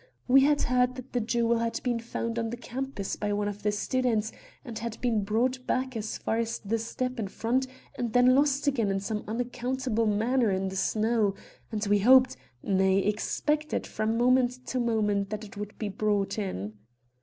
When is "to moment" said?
14.69-15.29